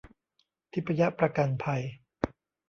[0.71, 1.83] ทิพยประกันภัย